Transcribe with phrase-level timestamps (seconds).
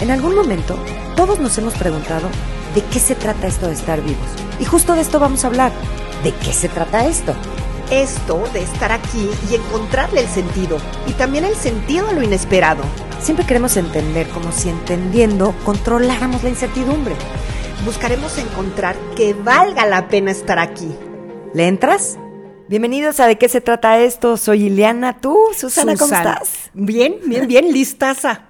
[0.00, 0.78] En algún momento,
[1.16, 2.28] todos nos hemos preguntado
[2.74, 4.28] de qué se trata esto de estar vivos.
[4.60, 5.72] Y justo de esto vamos a hablar.
[6.22, 7.34] ¿De qué se trata esto?
[7.90, 10.76] Esto de estar aquí y encontrarle el sentido.
[11.06, 12.82] Y también el sentido a lo inesperado.
[13.22, 17.14] Siempre queremos entender como si entendiendo controláramos la incertidumbre.
[17.86, 20.94] Buscaremos encontrar que valga la pena estar aquí.
[21.54, 22.18] ¿Le entras?
[22.68, 24.36] Bienvenidos a ¿De qué se trata esto?
[24.36, 25.38] Soy Ileana, ¿tú?
[25.56, 26.70] Susana, ¿cómo estás?
[26.74, 28.46] Bien, bien, bien, listaza.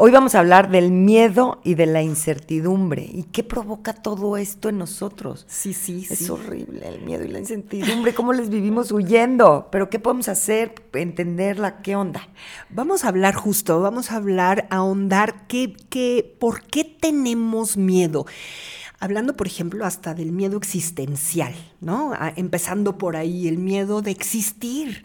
[0.00, 3.04] Hoy vamos a hablar del miedo y de la incertidumbre.
[3.12, 5.44] ¿Y qué provoca todo esto en nosotros?
[5.48, 6.24] Sí, sí, es sí.
[6.24, 8.14] Es horrible el miedo y la incertidumbre.
[8.14, 9.66] ¿Cómo les vivimos huyendo?
[9.72, 10.72] ¿Pero qué podemos hacer?
[10.92, 12.28] Entenderla, ¿qué onda?
[12.70, 18.24] Vamos a hablar justo, vamos a hablar, a ahondar qué, qué, por qué tenemos miedo
[19.00, 22.12] hablando, por ejemplo, hasta del miedo existencial, ¿no?
[22.36, 25.04] empezando por ahí, el miedo de existir.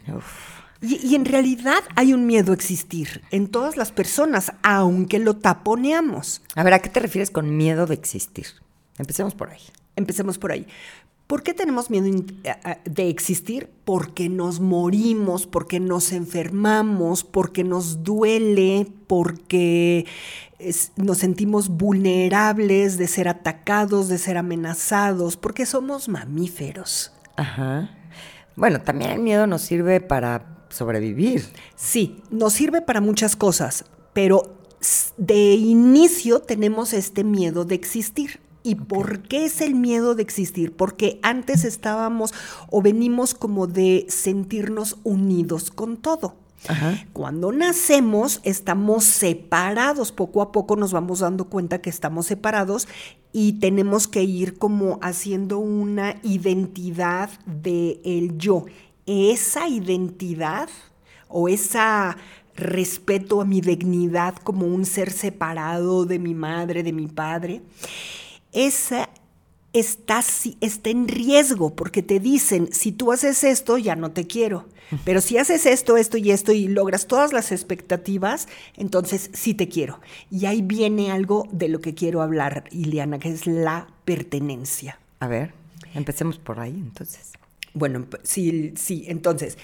[0.83, 5.37] Y, y, en realidad hay un miedo a existir en todas las personas, aunque lo
[5.37, 6.41] taponeamos.
[6.55, 8.47] A ver, ¿a qué te refieres con miedo de existir?
[8.97, 9.61] Empecemos por ahí.
[9.95, 10.67] Empecemos por ahí.
[11.27, 12.23] ¿Por qué tenemos miedo
[12.85, 13.69] de existir?
[13.85, 20.05] Porque nos morimos, porque nos enfermamos, porque nos duele, porque
[20.97, 27.13] nos sentimos vulnerables de ser atacados, de ser amenazados, porque somos mamíferos.
[27.37, 27.89] Ajá.
[28.55, 31.43] Bueno, también el miedo nos sirve para sobrevivir.
[31.75, 34.55] Sí, nos sirve para muchas cosas, pero
[35.17, 38.41] de inicio tenemos este miedo de existir.
[38.65, 38.85] ¿Y okay.
[38.85, 40.73] por qué es el miedo de existir?
[40.75, 42.33] Porque antes estábamos
[42.69, 46.35] o venimos como de sentirnos unidos con todo.
[46.67, 47.05] Ajá.
[47.11, 52.87] Cuando nacemos estamos separados, poco a poco nos vamos dando cuenta que estamos separados
[53.33, 58.65] y tenemos que ir como haciendo una identidad de el yo.
[59.05, 60.69] Esa identidad
[61.27, 62.17] o esa
[62.55, 67.61] respeto a mi dignidad como un ser separado de mi madre, de mi padre,
[68.51, 69.09] esa
[69.73, 70.23] está,
[70.61, 74.65] está en riesgo porque te dicen, si tú haces esto, ya no te quiero.
[75.05, 78.47] Pero si haces esto, esto y esto y logras todas las expectativas,
[78.77, 79.99] entonces sí te quiero.
[80.29, 84.99] Y ahí viene algo de lo que quiero hablar, Ileana, que es la pertenencia.
[85.19, 85.53] A ver,
[85.95, 87.31] empecemos por ahí entonces.
[87.73, 89.57] Bueno, sí, sí, entonces,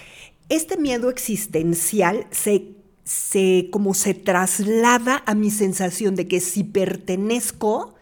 [0.48, 2.72] este miedo existencial se,
[3.04, 7.94] se como se traslada a mi sensación de que si pertenezco,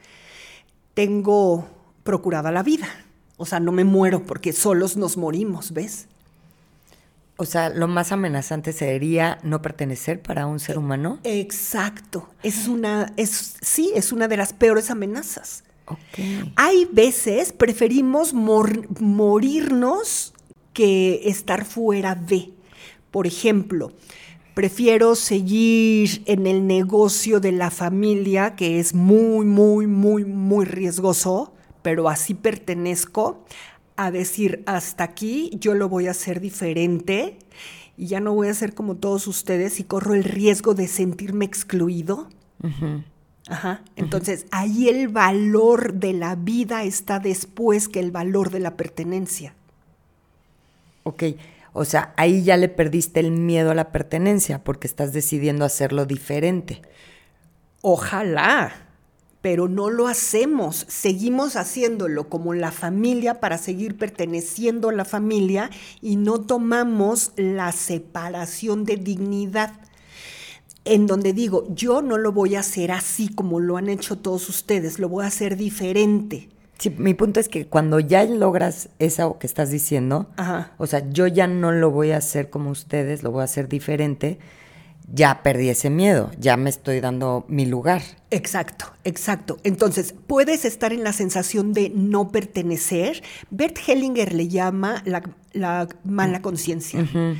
[0.94, 1.68] tengo
[2.04, 2.88] procurada la vida.
[3.36, 6.08] O sea, no me muero porque solos nos morimos, ¿ves?
[7.36, 11.20] O sea, lo más amenazante sería no pertenecer para un ser humano.
[11.22, 12.28] Exacto.
[12.42, 15.62] Es una, es, sí, es una de las peores amenazas.
[15.88, 16.52] Okay.
[16.56, 20.34] Hay veces preferimos mor morirnos
[20.72, 22.52] que estar fuera de.
[23.10, 23.92] Por ejemplo,
[24.54, 31.54] prefiero seguir en el negocio de la familia, que es muy, muy, muy, muy riesgoso,
[31.82, 33.44] pero así pertenezco,
[33.96, 37.38] a decir, hasta aquí yo lo voy a hacer diferente
[37.96, 41.44] y ya no voy a ser como todos ustedes y corro el riesgo de sentirme
[41.44, 42.28] excluido.
[42.62, 43.04] Uh -huh.
[43.48, 43.82] Ajá.
[43.96, 44.48] Entonces, uh -huh.
[44.52, 49.54] ahí el valor de la vida está después que el valor de la pertenencia.
[51.02, 51.24] Ok.
[51.72, 56.06] O sea, ahí ya le perdiste el miedo a la pertenencia porque estás decidiendo hacerlo
[56.06, 56.82] diferente.
[57.82, 58.72] Ojalá,
[59.40, 60.84] pero no lo hacemos.
[60.88, 65.70] Seguimos haciéndolo como la familia para seguir perteneciendo a la familia
[66.02, 69.72] y no tomamos la separación de dignidad.
[70.88, 74.48] En donde digo, yo no lo voy a hacer así como lo han hecho todos
[74.48, 76.48] ustedes, lo voy a hacer diferente.
[76.78, 80.72] Sí, mi punto es que cuando ya logras eso que estás diciendo, Ajá.
[80.78, 83.68] o sea, yo ya no lo voy a hacer como ustedes, lo voy a hacer
[83.68, 84.38] diferente,
[85.12, 88.02] ya perdí ese miedo, ya me estoy dando mi lugar.
[88.30, 89.58] Exacto, exacto.
[89.64, 93.22] Entonces, puedes estar en la sensación de no pertenecer.
[93.50, 95.22] Bert Hellinger le llama la,
[95.52, 97.00] la mala conciencia.
[97.00, 97.36] Uh -huh.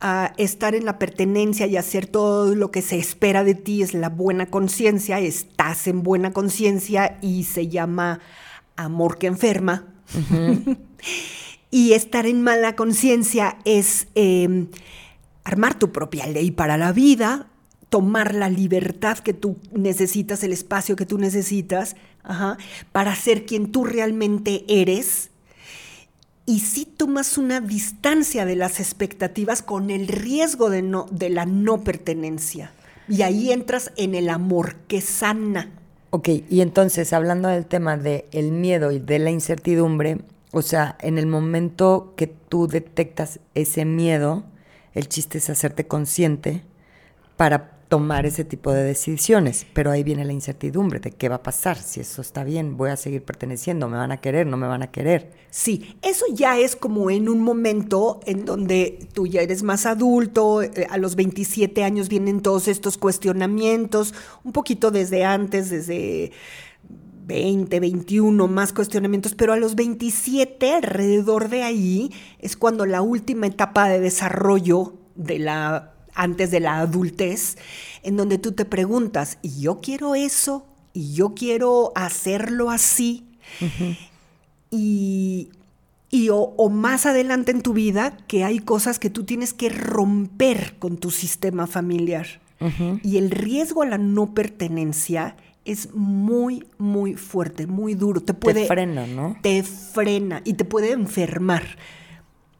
[0.00, 3.94] A estar en la pertenencia y hacer todo lo que se espera de ti es
[3.94, 8.20] la buena conciencia, estás en buena conciencia y se llama
[8.76, 9.86] amor que enferma.
[10.14, 10.78] Uh -huh.
[11.70, 14.66] y estar en mala conciencia es eh,
[15.44, 17.48] armar tu propia ley para la vida,
[17.88, 22.58] tomar la libertad que tú necesitas, el espacio que tú necesitas, ajá,
[22.92, 25.30] para ser quien tú realmente eres.
[26.46, 31.44] Y si tomas una distancia de las expectativas con el riesgo de, no, de la
[31.44, 32.70] no pertenencia.
[33.08, 35.70] Y ahí entras en el amor que sana.
[36.10, 40.18] Ok, y entonces hablando del tema del el miedo y de la incertidumbre,
[40.52, 44.44] o sea, en el momento que tú detectas ese miedo,
[44.94, 46.62] el chiste es hacerte consciente
[47.36, 49.66] para tomar ese tipo de decisiones.
[49.72, 52.90] Pero ahí viene la incertidumbre de qué va a pasar, si eso está bien, voy
[52.90, 55.32] a seguir perteneciendo, me van a querer, no me van a querer.
[55.50, 60.62] Sí, eso ya es como en un momento en donde tú ya eres más adulto,
[60.62, 66.32] eh, a los 27 años vienen todos estos cuestionamientos, un poquito desde antes, desde
[67.26, 73.46] 20, 21, más cuestionamientos, pero a los 27, alrededor de ahí, es cuando la última
[73.46, 77.56] etapa de desarrollo de la antes de la adultez,
[78.02, 80.66] en donde tú te preguntas, ¿y yo quiero eso?
[80.92, 83.26] ¿Y yo quiero hacerlo así?
[84.70, 85.50] Y,
[86.30, 90.96] o, más adelante en tu vida, que hay cosas que tú tienes que romper con
[90.96, 92.26] tu sistema familiar.
[93.02, 95.36] Y el riesgo a la no pertenencia
[95.66, 98.22] es muy, muy fuerte, muy duro.
[98.22, 98.62] Te puede.
[98.62, 99.36] Te frena, ¿no?
[99.42, 101.64] Te frena y te puede enfermar.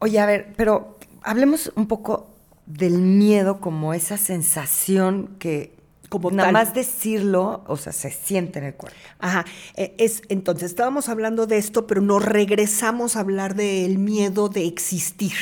[0.00, 2.36] Oye, a ver, pero hablemos un poco
[2.66, 5.76] del miedo como esa sensación que
[6.08, 8.96] como nada más decirlo, o sea, se siente en el cuerpo.
[9.18, 9.44] Ajá.
[9.74, 14.66] E, es, entonces, estábamos hablando de esto, pero nos regresamos a hablar del miedo de
[14.66, 15.32] existir.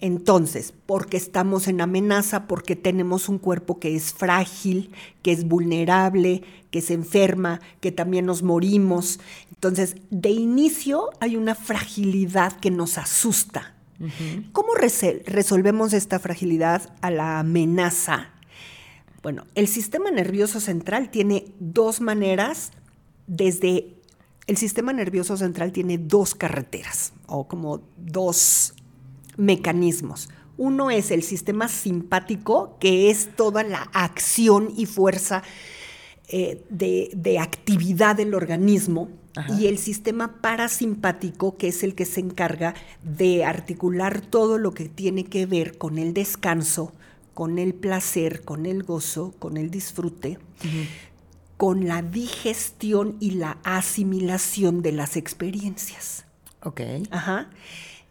[0.00, 4.90] Entonces, porque estamos en amenaza, porque tenemos un cuerpo que es frágil,
[5.22, 9.20] que es vulnerable, que se enferma, que también nos morimos.
[9.50, 13.74] Entonces, de inicio hay una fragilidad que nos asusta.
[14.52, 18.30] ¿Cómo resolvemos esta fragilidad a la amenaza?
[19.22, 22.72] Bueno, el sistema nervioso central tiene dos maneras
[23.26, 23.94] desde...
[24.46, 28.74] El sistema nervioso central tiene dos carreteras o como dos
[29.38, 30.28] mecanismos.
[30.58, 35.42] Uno es el sistema simpático, que es toda la acción y fuerza
[36.28, 39.08] eh, de actividad del organismo
[39.58, 44.88] y el sistema parasimpático, que es el que se encarga de articular todo lo que
[44.88, 46.92] tiene que ver con el descanso,
[47.34, 50.38] con el placer, con el gozo, con el disfrute,
[51.56, 56.24] con la digestión y la asimilación de las experiencias.
[56.62, 56.80] Ok.
[57.10, 57.50] Ajá.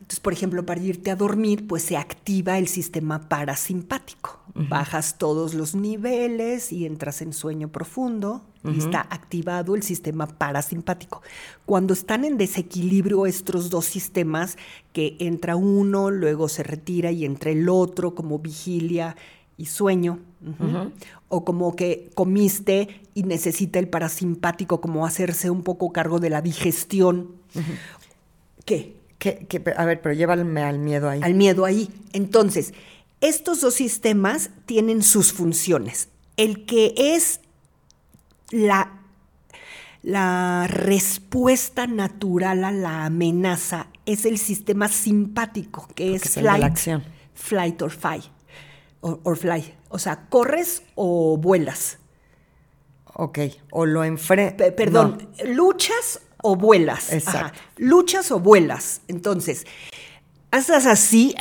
[0.03, 4.41] Entonces, por ejemplo, para irte a dormir, pues se activa el sistema parasimpático.
[4.53, 11.21] Bajas todos los niveles y entras en sueño profundo y está activado el sistema parasimpático.
[11.65, 14.57] Cuando están en desequilibrio estos dos sistemas,
[14.91, 19.15] que entra uno, luego se retira y entra el otro como vigilia
[19.55, 20.19] y sueño,
[21.29, 26.41] o como que comiste y necesita el parasimpático como hacerse un poco cargo de la
[26.41, 27.38] digestión.
[28.65, 29.01] ¿Qué?
[29.77, 31.21] A ver, pero llévame al miedo ahí.
[31.23, 31.89] Al miedo ahí.
[32.13, 32.73] Entonces,
[33.21, 36.09] estos dos sistemas tienen sus funciones.
[36.35, 37.39] El que es
[38.51, 39.01] la,
[40.01, 46.77] la respuesta natural a la amenaza es el sistema simpático, que es, flight,
[47.33, 48.25] flight or fight.
[49.05, 49.73] Or, fly.
[49.89, 51.97] O sea, corres o vuelas.
[53.15, 54.71] Ok, o lo enfrentas.
[54.71, 57.11] Perdón, luchas o vuelas.
[57.11, 57.59] Exacto.
[57.77, 59.01] Luchas o vuelas.
[59.07, 59.65] Entonces,
[60.51, 61.33] haces así,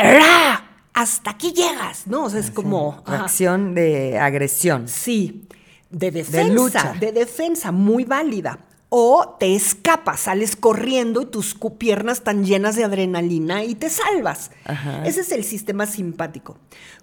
[0.94, 2.24] hasta aquí llegas, ¿no?
[2.24, 3.02] O sea, es como...
[3.04, 4.88] Acción de agresión.
[4.88, 5.46] Sí,
[5.90, 6.48] de defensa.
[6.48, 6.94] De lucha.
[6.98, 8.60] De defensa, muy válida.
[8.94, 14.50] O te escapas, sales corriendo y tus piernas están llenas de adrenalina y te salvas.
[15.06, 16.58] Ese es el sistema simpático.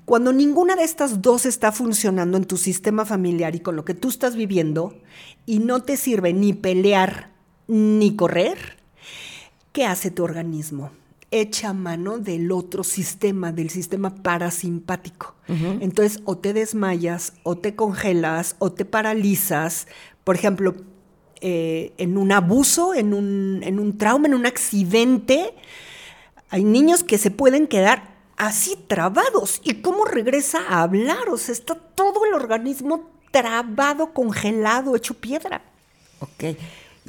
[0.06, 3.96] Cuando ninguna de estas dos está funcionando en tu sistema familiar y con lo que
[3.96, 5.02] tú estás viviendo
[5.48, 7.29] y no te sirve ni pelear
[7.70, 8.58] ni correr,
[9.72, 10.92] ¿qué hace tu organismo?
[11.32, 15.36] Echa mano del otro sistema, del sistema parasimpático.
[15.48, 19.88] Entonces, o te desmayas, o te congelas, o te paralizas.
[20.24, 20.76] Por ejemplo,
[21.42, 25.54] eh, en un abuso, en un, en un trauma, en un accidente,
[26.50, 29.62] hay niños que se pueden quedar así trabados.
[29.64, 31.30] ¿Y cómo regresa a hablar?
[31.30, 35.62] O sea, está todo el organismo trabado, congelado, hecho piedra.
[36.20, 36.58] Ok.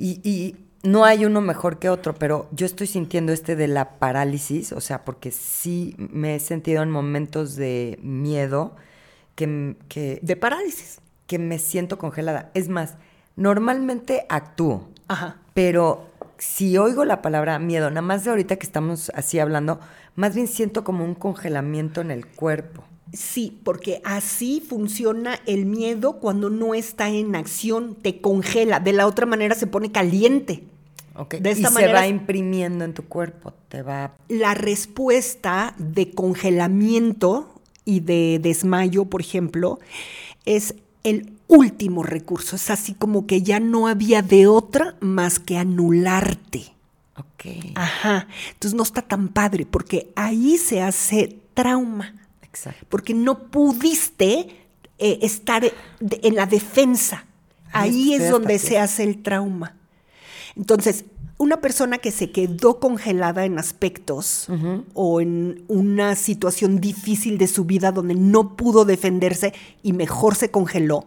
[0.00, 4.72] Y, no hay uno mejor que otro, pero yo estoy sintiendo este de la parálisis,
[4.72, 8.76] o sea, porque sí me he sentido en momentos de miedo
[9.34, 12.50] que, que de parálisis, que me siento congelada.
[12.54, 12.96] Es más,
[13.36, 15.36] normalmente actúo, Ajá.
[15.52, 16.06] pero
[16.40, 19.80] si oigo la palabra miedo, nada más de ahorita que estamos así hablando,
[20.16, 22.84] más bien siento como un congelamiento en el cuerpo.
[23.12, 29.06] Sí, porque así funciona el miedo cuando no está en acción, te congela, de la
[29.06, 30.64] otra manera se pone caliente.
[31.16, 31.40] Okay.
[31.40, 34.14] De esta y manera, se va imprimiendo en tu cuerpo, te va...
[34.28, 39.80] La respuesta de congelamiento y de desmayo, por ejemplo,
[40.46, 42.56] es el último recurso.
[42.56, 46.72] Es así como que ya no había de otra más que anularte.
[47.16, 47.72] Ok.
[47.74, 48.28] Ajá.
[48.52, 52.14] Entonces no está tan padre porque ahí se hace trauma.
[52.50, 52.86] Exacto.
[52.88, 54.48] Porque no pudiste
[54.98, 55.64] eh, estar
[56.00, 57.24] en la defensa.
[57.72, 59.76] Ahí es donde se hace el trauma.
[60.56, 61.04] Entonces,
[61.38, 64.48] una persona que se quedó congelada en aspectos
[64.92, 70.50] o en una situación difícil de su vida donde no pudo defenderse y mejor se
[70.50, 71.06] congeló,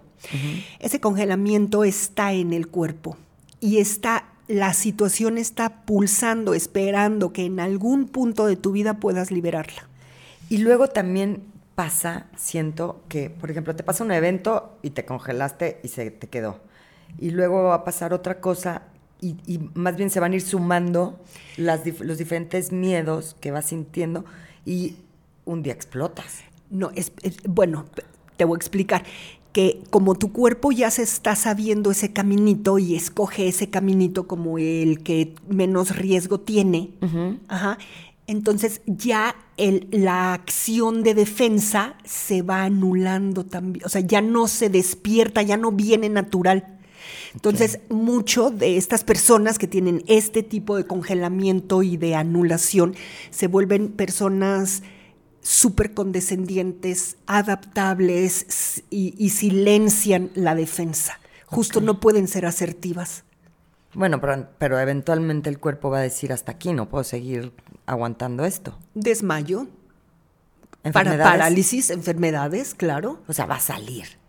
[0.80, 3.16] ese congelamiento está en el cuerpo
[3.60, 9.32] y está la situación está pulsando, esperando que en algún punto de tu vida puedas
[9.32, 9.88] liberarla.
[10.54, 11.42] Y luego también
[11.74, 16.28] pasa, siento que, por ejemplo, te pasa un evento y te congelaste y se te
[16.28, 16.60] quedó.
[17.18, 18.84] Y luego va a pasar otra cosa
[19.20, 21.20] y, más bien se van a ir sumando
[21.58, 24.26] las, los diferentes miedos que vas sintiendo
[24.64, 24.98] y
[25.46, 26.44] un día explotas.
[26.70, 27.12] No, es,
[27.50, 27.86] bueno,
[28.38, 29.06] te voy a explicar
[29.54, 34.60] que como tu cuerpo ya se está sabiendo ese caminito y escoge ese caminito como
[34.60, 36.92] el que menos riesgo tiene,
[38.28, 44.48] entonces ya el, la acción de defensa se va anulando también, o sea, ya no
[44.48, 46.80] se despierta, ya no viene natural.
[47.34, 52.96] Entonces, mucho de estas personas que tienen este tipo de congelamiento y de anulación
[53.32, 54.84] se vuelven personas
[55.42, 61.20] súper condescendientes, adaptables y, silencian la defensa.
[61.46, 63.24] Justo no pueden ser asertivas.
[63.94, 67.52] Bueno, pero, pero, eventualmente el cuerpo va a decir hasta aquí, no puedo seguir
[67.86, 68.78] aguantando esto.
[68.94, 69.68] Desmayo.
[70.92, 73.22] Para parálisis, enfermedades, claro.
[73.28, 74.24] O sea, va a salir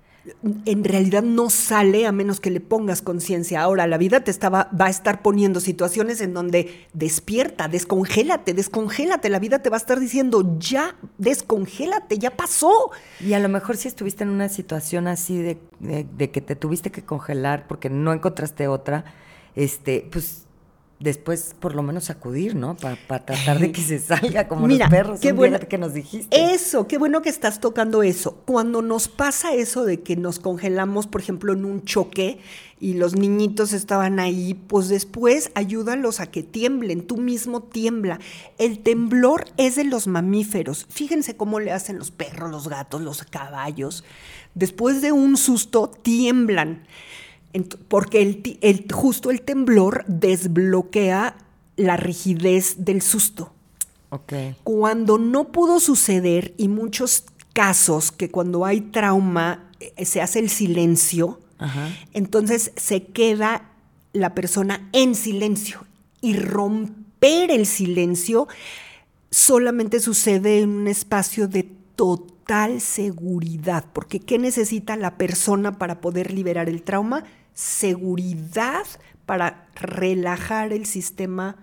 [0.64, 3.60] en realidad no sale a menos que le pongas conciencia.
[3.60, 9.28] Ahora, la vida te estaba, va a estar poniendo situaciones en donde despierta, descongélate, descongélate.
[9.28, 12.90] La vida te va a estar diciendo, ya, descongélate, ya pasó.
[13.20, 16.90] Y a lo mejor si estuviste en una situación así de, de que te tuviste
[16.90, 19.04] que congelar porque no encontraste otra,
[19.54, 20.46] este, pues
[21.00, 22.76] después por lo menos acudir, ¿no?
[22.76, 26.54] Para tratar de que se salga como los perros qué bueno, que nos dijiste.
[26.54, 28.42] Eso, qué bueno que estás tocando eso.
[28.44, 32.38] Cuando nos pasa eso de que nos congelamos, por ejemplo, en un choque
[32.80, 38.20] y los niñitos estaban ahí, pues después ayúdalos a que tiemblen, tú mismo tiembla.
[38.58, 40.86] El temblor es de los mamíferos.
[40.90, 44.04] Fíjense cómo le hacen los perros, los gatos, los caballos.
[44.54, 46.86] Después de un susto, tiemblan
[47.88, 51.36] porque el, justo el temblor desbloquea
[51.76, 53.52] la rigidez del susto.
[54.10, 54.56] Okay.
[54.64, 60.50] Cuando no pudo suceder, y muchos casos que cuando hay trauma eh, se hace el
[60.50, 61.40] silencio,
[62.12, 63.70] entonces se queda
[64.12, 65.86] la persona en silencio.
[66.20, 68.48] Y romper el silencio
[69.30, 71.62] solamente sucede en un espacio de
[71.96, 77.24] total seguridad, porque ¿qué necesita la persona para poder liberar el trauma?
[77.54, 78.84] Seguridad
[79.26, 81.56] para relajar el sistema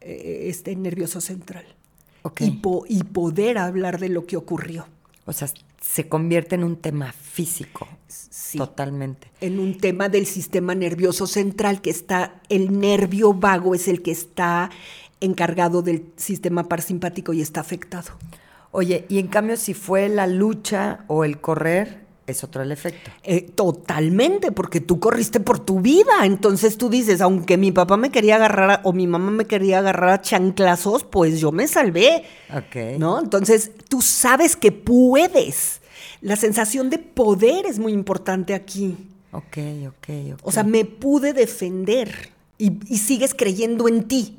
[0.00, 1.64] eh, este nervioso central
[2.38, 4.86] y, y, poder hablar de lo que ocurrió.
[5.24, 5.48] O sea,
[5.80, 7.88] se convierte en un tema físico.
[8.06, 9.28] Sí, totalmente.
[9.40, 14.10] En un tema del sistema nervioso central, que está, el nervio vago es el que
[14.10, 14.70] está
[15.20, 18.12] encargado del sistema parasimpático y está afectado.
[18.70, 23.10] Oye, y en cambio, si fue la lucha o el correr, es otro el efecto.
[23.22, 26.24] Eh, totalmente, porque tú corriste por tu vida.
[26.24, 30.10] Entonces tú dices, aunque mi papá me quería agarrar o mi mamá me quería agarrar
[30.10, 32.24] a chanclazos, pues yo me salvé.
[32.54, 32.98] Ok.
[32.98, 33.20] ¿No?
[33.20, 35.80] Entonces tú sabes que puedes.
[36.20, 38.96] La sensación de poder es muy importante aquí.
[39.32, 40.40] Ok, ok, ok.
[40.42, 44.36] O sea, me pude defender y, sigues creyendo en ti.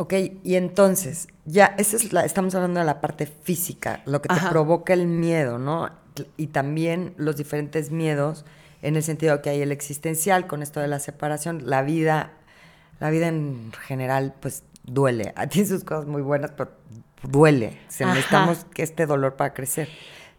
[0.00, 0.14] Ok,
[0.44, 4.40] y entonces, ya, esa es la, estamos hablando de la parte física, lo que te
[4.48, 5.90] provoca el miedo, ¿no?
[6.38, 8.46] Y también los diferentes miedos,
[8.80, 12.32] en el sentido que hay el existencial, con esto de la separación, la vida,
[12.98, 15.34] la vida en general, pues duele.
[15.50, 16.70] Tiene sus cosas muy buenas, pero
[17.22, 17.78] duele.
[17.88, 19.90] Se necesitamos que este dolor para crecer.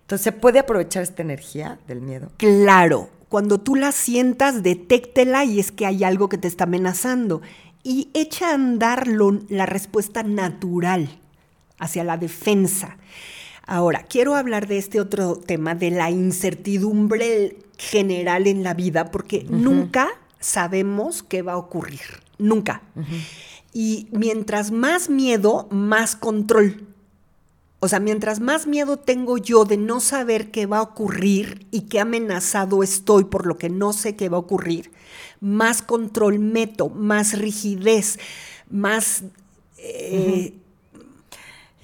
[0.01, 2.32] Entonces, ¿se puede aprovechar esta energía del miedo?
[2.38, 3.12] Claro.
[3.30, 7.41] Cuando tú la sientas, detéctela y es que hay algo que te está amenazando
[7.84, 11.10] y echa a andar la respuesta natural
[11.80, 12.98] hacia la defensa.
[13.66, 19.46] Ahora, quiero hablar de este otro tema, de la incertidumbre general en la vida, porque
[19.50, 20.10] nunca
[20.40, 22.02] sabemos qué va a ocurrir,
[22.38, 22.82] nunca.
[23.74, 26.88] Y mientras más miedo, más control.
[27.84, 31.88] O sea, mientras más miedo tengo yo de no saber qué va a ocurrir y
[31.88, 34.92] qué amenazado estoy por lo que no sé qué va a ocurrir,
[35.40, 38.20] más control meto, más rigidez,
[38.70, 39.24] más...
[39.80, 40.54] Eh,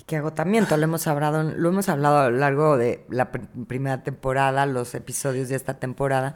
[0.06, 4.68] qué agotamiento, lo hemos hablado, lo hemos hablado a lo largo de la primera temporada,
[4.68, 6.36] los episodios de esta temporada,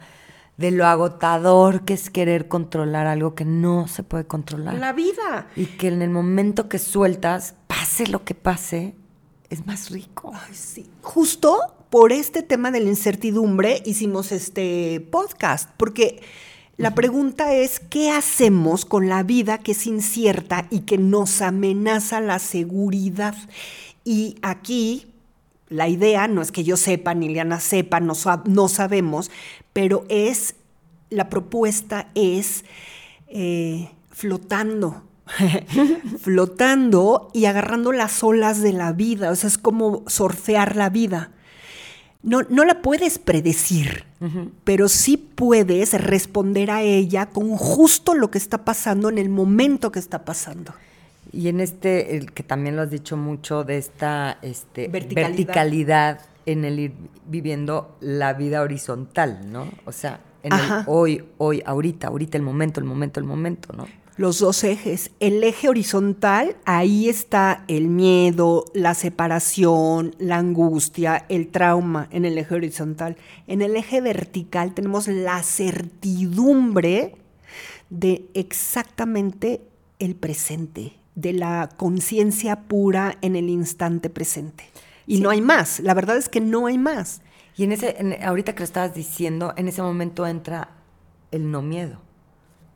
[0.56, 4.74] de lo agotador que es querer controlar algo que no se puede controlar.
[4.74, 5.46] La vida.
[5.54, 8.96] Y que en el momento que sueltas, pase lo que pase,
[9.52, 10.32] es más rico.
[10.52, 10.86] sí.
[11.02, 11.58] Justo
[11.90, 16.22] por este tema de la incertidumbre hicimos este podcast, porque
[16.78, 22.20] la pregunta es, ¿qué hacemos con la vida que es incierta y que nos amenaza
[22.20, 23.34] la seguridad?
[24.04, 25.06] Y aquí
[25.68, 28.14] la idea no es que yo sepa, ni Liana sepa, no,
[28.46, 29.30] no sabemos,
[29.74, 30.54] pero es,
[31.10, 32.64] la propuesta es
[33.28, 35.02] eh, flotando,
[36.20, 41.30] flotando y agarrando las olas de la vida, o sea, es como surfear la vida.
[42.22, 44.04] No, no la puedes predecir,
[44.62, 49.90] pero sí puedes responder a ella con justo lo que está pasando en el momento
[49.90, 50.72] que está pasando.
[51.32, 56.20] Y en este, el que también lo has dicho mucho, de esta este, verticalidad.
[56.46, 56.92] en el ir
[57.26, 59.68] viviendo la vida horizontal, ¿no?
[59.84, 63.86] O sea, en el hoy, hoy, ahorita, ahorita, el momento, el momento, el momento, ¿no?
[64.16, 65.10] Los dos ejes.
[65.20, 72.36] El eje horizontal, ahí está el miedo, la separación, la angustia, el trauma en el
[72.36, 73.16] eje horizontal.
[73.46, 77.14] En el eje vertical tenemos la certidumbre
[77.88, 79.62] de exactamente
[79.98, 84.64] el presente, de la conciencia pura en el instante presente.
[85.06, 87.22] Y no hay más, la verdad es que no hay más.
[87.56, 90.68] Y en ese, ahorita que lo estabas diciendo, en ese momento entra
[91.30, 92.00] el no miedo.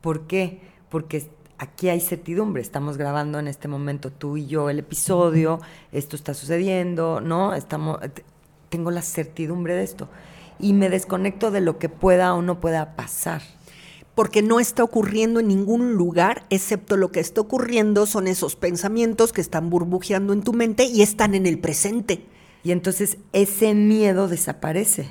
[0.01, 0.61] ¿Por qué?
[0.89, 5.59] Porque aquí hay certidumbre, estamos grabando en este momento tú y yo el episodio,
[5.91, 7.53] esto está sucediendo, ¿no?
[7.53, 7.99] Estamos,
[8.69, 10.07] tengo la certidumbre de esto.
[10.59, 13.41] Y me desconecto de lo que pueda o no pueda pasar
[14.17, 19.31] porque no está ocurriendo en ningún lugar, excepto lo que está ocurriendo son esos pensamientos
[19.31, 22.25] que están burbujeando en tu mente y están en el presente.
[22.63, 25.07] Y entonces ese miedo desaparece.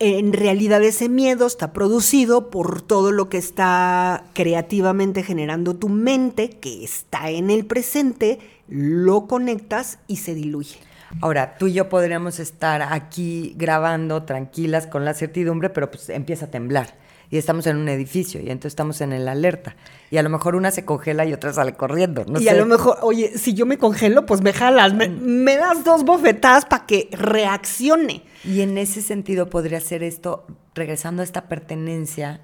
[0.00, 6.50] En realidad ese miedo está producido por todo lo que está creativamente generando tu mente,
[6.50, 10.78] que está en el presente, lo conectas y se diluye.
[11.20, 16.46] Ahora, tú y yo podríamos estar aquí grabando tranquilas con la certidumbre, pero pues empieza
[16.46, 19.76] a temblar y estamos en un edificio y entonces estamos en el alerta.
[20.10, 22.24] Y a lo mejor una se congela y otra sale corriendo.
[22.40, 25.84] y a lo mejor, oye, si yo me congelo, pues me jalas, me, me das
[25.84, 28.22] dos bofetadas para que reaccione.
[28.44, 32.40] Y en ese sentido podría ser esto, regresando a esta pertenencia,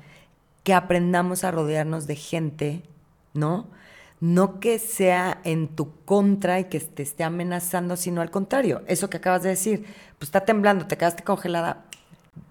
[0.64, 2.82] que aprendamos a rodearnos de gente,
[3.34, 3.68] ¿no?
[4.20, 8.82] No que sea en tu contra y que te esté amenazando, sino al contrario.
[8.86, 9.84] Eso que acabas de decir,
[10.18, 11.86] pues está temblando, te quedaste congelada,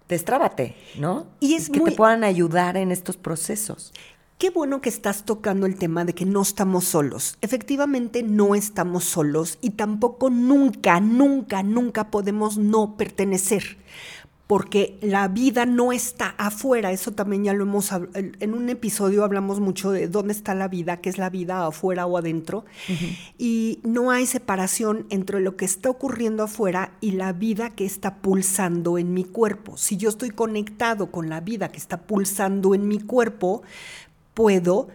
[0.10, 1.28] destrábate, ¿no?
[1.40, 3.94] Y es que te puedan ayudar en estos procesos.
[4.40, 7.38] Qué bueno que estás tocando el tema de que no estamos solos.
[7.42, 13.78] Efectivamente, no estamos solos y tampoco nunca, nunca, nunca podemos no pertenecer
[14.50, 16.92] porque la vida no está afuera.
[16.92, 21.02] Eso también ya lo hemos en un episodio hablamos mucho de dónde está la vida,
[21.02, 22.66] qué es la vida afuera o adentro.
[23.38, 28.24] Y no hay separación entre lo que está ocurriendo afuera y la vida que está
[28.24, 29.78] pulsando en mi cuerpo.
[29.78, 33.62] Si yo estoy conectado con la vida que está pulsando en mi cuerpo,
[34.34, 34.88] puedo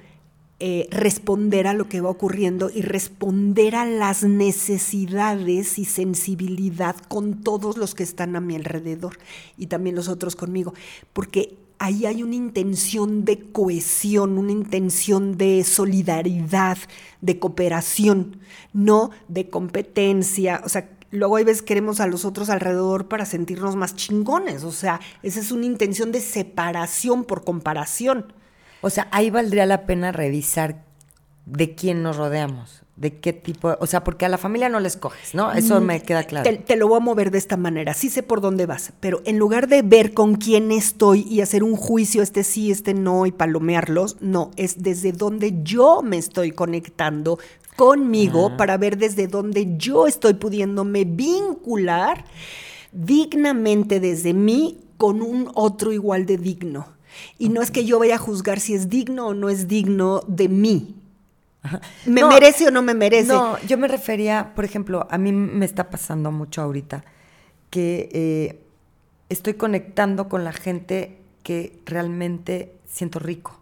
[0.66, 7.42] eh, responder a lo que va ocurriendo y responder a las necesidades y sensibilidad con
[7.42, 9.18] todos los que están a mi alrededor
[9.58, 10.72] y también los otros conmigo,
[11.12, 16.78] porque ahí hay una intención de cohesión, una intención de solidaridad,
[17.20, 18.38] de cooperación,
[18.72, 23.76] no de competencia, o sea, luego hay veces queremos a los otros alrededor para sentirnos
[23.76, 28.32] más chingones, o sea, esa es una intención de separación por comparación.
[28.84, 30.84] O sea, ahí valdría la pena revisar
[31.46, 34.98] de quién nos rodeamos, de qué tipo, o sea, porque a la familia no les
[34.98, 35.52] coges, ¿no?
[35.52, 36.50] Eso me queda claro.
[36.66, 39.38] Te, lo voy a mover de esta manera, sí sé por dónde vas, pero en
[39.38, 43.32] lugar de ver con quién estoy y hacer un juicio, este sí, este no, y
[43.32, 47.38] palomearlos, no, es desde dónde yo me estoy conectando
[47.76, 48.56] conmigo ah.
[48.58, 52.26] para ver desde dónde yo estoy pudiéndome vincular
[52.92, 56.93] dignamente desde mí con un otro igual de digno.
[57.38, 60.20] Y no es que yo vaya a juzgar si es digno o no es digno
[60.26, 60.96] de mí.
[62.06, 63.32] ¿Me merece o no me merece?
[63.32, 67.04] No, yo me refería, por ejemplo, a mí me está pasando mucho ahorita
[67.70, 68.64] que eh,
[69.28, 73.58] estoy conectando con la gente que realmente siento rico.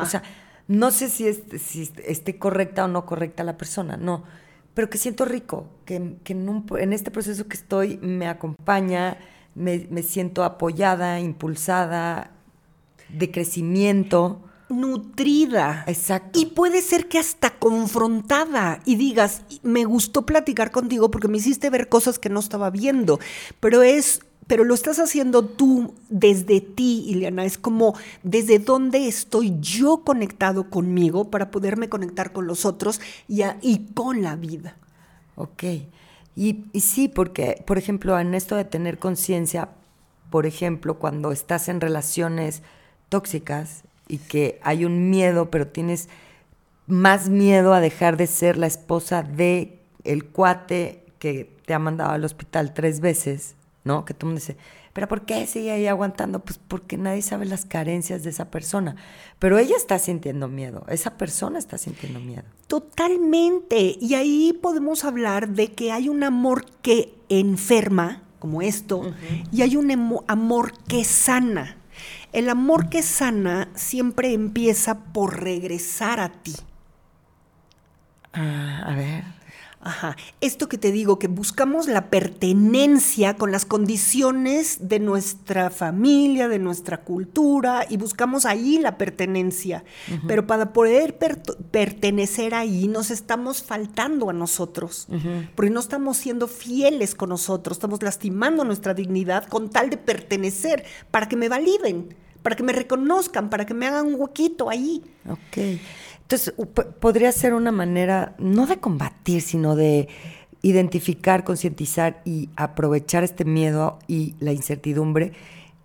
[0.00, 0.22] O sea,
[0.68, 4.24] no sé si, si esté correcta o no correcta la persona, no,
[4.74, 9.18] pero que siento rico, que, en, este proceso que estoy me acompaña,
[9.54, 12.30] me, me siento apoyada, impulsada,
[13.12, 14.42] de crecimiento.
[14.68, 15.84] Nutrida.
[15.86, 16.38] Exacto.
[16.40, 21.68] Y puede ser que hasta confrontada y digas, me gustó platicar contigo porque me hiciste
[21.70, 23.20] ver cosas que no estaba viendo,
[23.60, 27.44] pero es pero lo estás haciendo tú desde ti, Ileana.
[27.44, 33.42] Es como desde dónde estoy yo conectado conmigo para poderme conectar con los otros y,
[33.62, 34.76] y con la vida.
[35.36, 35.62] Ok.
[36.34, 39.70] Y, y, sí, porque, por ejemplo, en esto de tener conciencia,
[40.30, 42.62] por ejemplo, cuando estás en relaciones
[43.12, 46.08] tóxicas y que hay un miedo, pero tienes
[46.86, 52.12] más miedo a dejar de ser la esposa de el cuate que te ha mandado
[52.12, 54.06] al hospital tres veces, ¿no?
[54.06, 54.56] Que tú me dices,
[54.94, 56.38] pero ¿por qué sigue ahí aguantando?
[56.38, 58.96] Pues porque nadie sabe las carencias de esa persona.
[59.38, 62.44] Pero ella está sintiendo miedo, esa persona está sintiendo miedo.
[62.66, 63.98] Totalmente.
[64.00, 69.02] Y ahí podemos hablar de que hay un amor que enferma, como esto,
[69.52, 71.76] y hay un amor que sana.
[72.32, 76.54] El amor que sana siempre empieza por regresar a ti.
[78.32, 79.24] Ah, a ver.
[79.84, 80.16] Ajá.
[80.40, 86.60] Esto que te digo, que buscamos la pertenencia con las condiciones de nuestra familia, de
[86.60, 89.82] nuestra cultura, y buscamos ahí la pertenencia.
[90.28, 91.18] Pero para poder
[91.72, 95.08] pertenecer ahí nos estamos faltando a nosotros,
[95.56, 100.84] porque no estamos siendo fieles con nosotros, estamos lastimando nuestra dignidad con tal de pertenecer,
[101.10, 102.14] para que me validen,
[102.44, 105.02] para que me reconozcan, para que me hagan un huequito ahí.
[105.28, 105.80] Ok.
[106.32, 106.54] Entonces,
[107.00, 110.08] podría ser una manera, no de combatir, sino de
[110.62, 115.32] identificar, concientizar y aprovechar este miedo y la incertidumbre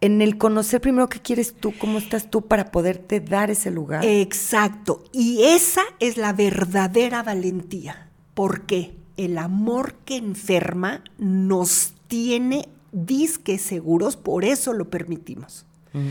[0.02, 4.06] en el conocer primero qué quieres tú, cómo estás tú para poderte dar ese lugar.
[4.06, 5.04] Exacto.
[5.12, 8.10] Y esa es la verdadera valentía.
[8.34, 15.66] Porque el amor que enferma nos tiene disque seguros, por eso lo permitimos.
[15.94, 16.10] Mm.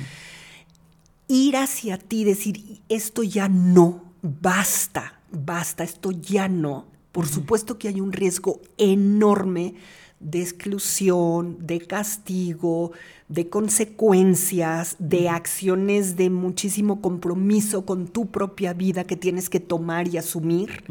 [1.29, 6.87] Ir hacia ti, decir, esto ya no, basta, basta, esto ya no.
[7.13, 9.75] Por supuesto que hay un riesgo enorme
[10.21, 12.93] de exclusión, de castigo,
[13.29, 20.09] de consecuencias, de acciones de muchísimo compromiso con tu propia vida que tienes que tomar
[20.09, 20.85] y asumir.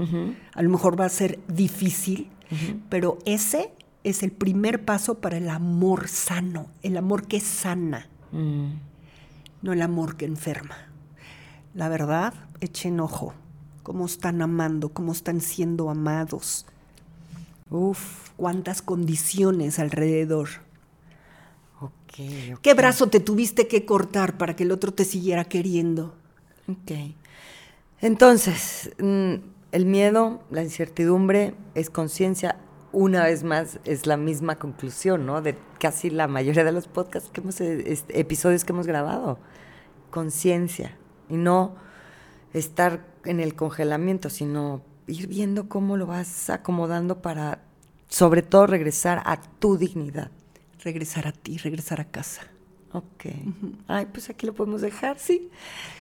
[0.54, 2.30] A lo mejor va a ser difícil,
[2.90, 3.72] pero ese
[4.04, 8.68] es el primer paso para el amor sano, el amor que sana, mm.
[9.64, 10.76] no el amor que enferma.
[11.76, 13.34] La verdad, echen ojo,
[13.84, 16.66] cómo están amando, cómo están siendo amados.
[17.70, 20.48] Uf, cuántas condiciones alrededor.
[22.62, 26.16] ¿Qué brazo te tuviste que cortar para que el otro te siguiera queriendo?
[26.70, 27.14] Ok.
[28.00, 29.34] Entonces, mm,
[29.74, 32.56] el miedo, la incertidumbre, es conciencia.
[32.94, 35.42] Una vez más, es la misma conclusión, ¿no?
[35.42, 39.38] De casi la mayoría de los podcasts que hemos, este, episodios que hemos grabado.
[40.10, 40.98] Conciencia
[41.30, 41.76] y no
[42.54, 47.60] estar en el congelamiento, sino ir viendo cómo lo vas acomodando para,
[48.08, 50.32] sobre todo, regresar a tu dignidad.
[50.84, 52.44] Regresar a ti, regresar a casa.
[52.92, 53.26] Ok.
[53.88, 55.50] Ay, pues aquí lo podemos dejar, sí.